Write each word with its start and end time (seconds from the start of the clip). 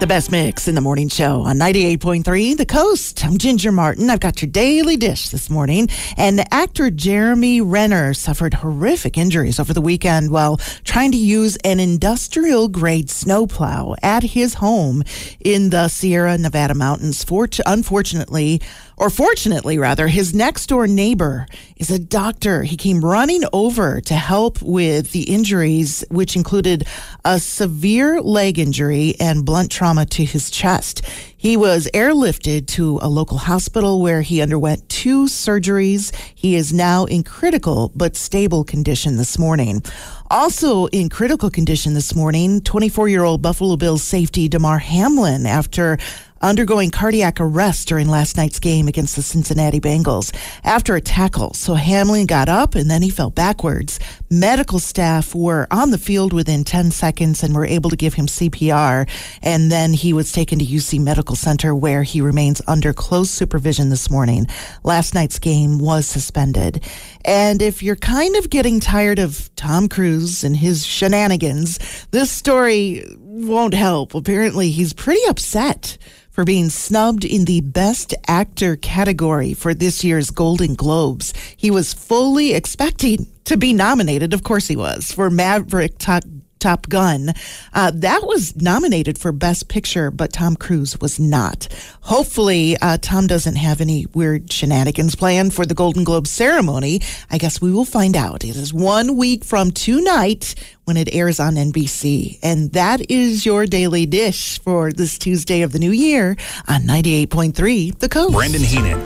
The 0.00 0.06
best 0.06 0.32
mix 0.32 0.66
in 0.66 0.74
the 0.74 0.80
morning 0.80 1.10
show 1.10 1.42
on 1.42 1.58
98.3 1.58 2.56
The 2.56 2.64
Coast. 2.64 3.22
I'm 3.22 3.36
Ginger 3.36 3.70
Martin. 3.70 4.08
I've 4.08 4.18
got 4.18 4.40
your 4.40 4.50
daily 4.50 4.96
dish 4.96 5.28
this 5.28 5.50
morning. 5.50 5.90
And 6.16 6.38
the 6.38 6.54
actor 6.54 6.90
Jeremy 6.90 7.60
Renner 7.60 8.14
suffered 8.14 8.54
horrific 8.54 9.18
injuries 9.18 9.60
over 9.60 9.74
the 9.74 9.82
weekend 9.82 10.30
while 10.30 10.56
trying 10.84 11.12
to 11.12 11.18
use 11.18 11.56
an 11.66 11.80
industrial 11.80 12.68
grade 12.68 13.10
snowplow 13.10 13.94
at 14.02 14.22
his 14.22 14.54
home 14.54 15.02
in 15.38 15.68
the 15.68 15.88
Sierra 15.88 16.38
Nevada 16.38 16.72
mountains. 16.72 17.22
Fort- 17.22 17.60
unfortunately, 17.66 18.62
or 18.96 19.10
fortunately 19.10 19.76
rather, 19.76 20.08
his 20.08 20.34
next 20.34 20.68
door 20.68 20.86
neighbor 20.86 21.46
is 21.76 21.90
a 21.90 21.98
doctor. 21.98 22.62
He 22.62 22.76
came 22.76 23.04
running 23.04 23.42
over 23.52 24.00
to 24.00 24.14
help 24.14 24.62
with 24.62 25.12
the 25.12 25.24
injuries, 25.24 26.04
which 26.10 26.36
included 26.36 26.86
a 27.22 27.38
severe 27.38 28.22
leg 28.22 28.58
injury 28.58 29.14
and 29.20 29.44
blunt 29.44 29.70
trauma 29.70 29.89
to 29.98 30.24
his 30.24 30.50
chest. 30.50 31.02
He 31.36 31.56
was 31.56 31.88
airlifted 31.94 32.66
to 32.68 32.98
a 33.02 33.08
local 33.08 33.38
hospital 33.38 34.00
where 34.00 34.22
he 34.22 34.42
underwent 34.42 34.88
two 34.88 35.24
surgeries. 35.24 36.14
He 36.34 36.54
is 36.54 36.72
now 36.72 37.04
in 37.04 37.22
critical 37.24 37.90
but 37.94 38.16
stable 38.16 38.64
condition 38.64 39.16
this 39.16 39.38
morning. 39.38 39.82
Also 40.30 40.86
in 40.86 41.08
critical 41.08 41.50
condition 41.50 41.94
this 41.94 42.14
morning, 42.14 42.60
24 42.60 43.08
year 43.08 43.24
old 43.24 43.42
Buffalo 43.42 43.76
Bills 43.76 44.02
safety 44.02 44.48
Damar 44.48 44.78
Hamlin 44.78 45.46
after 45.46 45.98
undergoing 46.40 46.90
cardiac 46.90 47.40
arrest 47.40 47.88
during 47.88 48.08
last 48.08 48.36
night's 48.36 48.58
game 48.58 48.88
against 48.88 49.16
the 49.16 49.22
Cincinnati 49.22 49.80
Bengals 49.80 50.34
after 50.64 50.96
a 50.96 51.00
tackle. 51.00 51.52
So 51.54 51.74
Hamlin 51.74 52.26
got 52.26 52.48
up 52.48 52.74
and 52.74 52.90
then 52.90 53.02
he 53.02 53.10
fell 53.10 53.30
backwards. 53.30 54.00
Medical 54.30 54.78
staff 54.78 55.34
were 55.34 55.66
on 55.70 55.90
the 55.90 55.98
field 55.98 56.32
within 56.32 56.64
10 56.64 56.90
seconds 56.90 57.42
and 57.42 57.54
were 57.54 57.66
able 57.66 57.90
to 57.90 57.96
give 57.96 58.14
him 58.14 58.26
CPR. 58.26 59.08
And 59.42 59.70
then 59.70 59.92
he 59.92 60.12
was 60.12 60.32
taken 60.32 60.58
to 60.58 60.64
UC 60.64 61.00
Medical 61.00 61.36
Center 61.36 61.74
where 61.74 62.02
he 62.02 62.20
remains 62.20 62.62
under 62.66 62.92
close 62.92 63.30
supervision 63.30 63.90
this 63.90 64.10
morning. 64.10 64.46
Last 64.82 65.14
night's 65.14 65.38
game 65.38 65.78
was 65.78 66.06
suspended. 66.06 66.82
And 67.24 67.60
if 67.60 67.82
you're 67.82 67.96
kind 67.96 68.36
of 68.36 68.50
getting 68.50 68.80
tired 68.80 69.18
of 69.18 69.54
Tom 69.56 69.88
Cruise 69.88 70.42
and 70.42 70.56
his 70.56 70.86
shenanigans, 70.86 71.78
this 72.10 72.30
story 72.30 73.04
won't 73.18 73.74
help. 73.74 74.14
Apparently, 74.14 74.70
he's 74.70 74.92
pretty 74.92 75.24
upset 75.28 75.98
for 76.30 76.44
being 76.44 76.70
snubbed 76.70 77.24
in 77.24 77.44
the 77.44 77.60
Best 77.60 78.14
Actor 78.26 78.76
category 78.76 79.54
for 79.54 79.74
this 79.74 80.04
year's 80.04 80.30
Golden 80.30 80.74
Globes. 80.74 81.32
He 81.56 81.70
was 81.70 81.92
fully 81.92 82.54
expecting 82.54 83.26
to 83.44 83.56
be 83.56 83.72
nominated, 83.72 84.32
of 84.32 84.44
course 84.44 84.68
he 84.68 84.76
was, 84.76 85.12
for 85.12 85.28
Maverick 85.28 85.98
Top, 85.98 86.22
Top 86.60 86.88
Gun. 86.88 87.34
Uh, 87.72 87.90
that 87.94 88.22
was 88.24 88.54
nominated 88.56 89.18
for 89.18 89.32
Best 89.32 89.68
Picture, 89.68 90.10
but 90.10 90.32
Tom 90.32 90.56
Cruise 90.56 91.00
was 91.00 91.18
not. 91.18 91.68
Hopefully, 92.02 92.76
uh, 92.80 92.98
Tom 93.00 93.26
doesn't 93.26 93.56
have 93.56 93.80
any 93.80 94.06
weird 94.14 94.52
shenanigans 94.52 95.14
planned 95.14 95.54
for 95.54 95.66
the 95.66 95.74
Golden 95.74 96.04
Globe 96.04 96.26
ceremony. 96.26 97.00
I 97.30 97.38
guess 97.38 97.60
we 97.60 97.72
will 97.72 97.84
find 97.84 98.16
out. 98.16 98.44
It 98.44 98.56
is 98.56 98.72
one 98.72 99.16
week 99.16 99.44
from 99.44 99.70
tonight 99.70 100.54
when 100.84 100.96
it 100.96 101.14
airs 101.14 101.38
on 101.38 101.54
NBC. 101.54 102.38
And 102.42 102.72
that 102.72 103.10
is 103.10 103.46
your 103.46 103.66
daily 103.66 104.06
dish 104.06 104.58
for 104.60 104.92
this 104.92 105.18
Tuesday 105.18 105.62
of 105.62 105.72
the 105.72 105.78
new 105.78 105.92
year 105.92 106.36
on 106.66 106.82
98.3 106.82 107.98
The 107.98 108.08
Coast. 108.08 108.34
Brandon 108.34 108.62
Heenan. 108.62 108.98